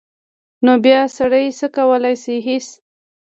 نو 0.65 0.73
بیا 0.85 1.01
سړی 1.17 1.45
څه 1.59 1.67
کولی 1.75 2.15
شي 2.23 2.35
هېڅ. 2.47 2.67